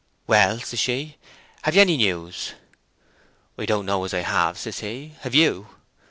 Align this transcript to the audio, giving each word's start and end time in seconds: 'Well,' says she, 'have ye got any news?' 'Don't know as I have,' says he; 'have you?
'Well,' 0.25 0.61
says 0.61 0.79
she, 0.79 1.17
'have 1.61 1.75
ye 1.75 1.77
got 1.77 1.81
any 1.83 1.95
news?' 1.97 2.53
'Don't 3.55 3.85
know 3.85 4.03
as 4.03 4.15
I 4.15 4.21
have,' 4.21 4.57
says 4.57 4.79
he; 4.79 5.13
'have 5.21 5.35
you? 5.35 5.69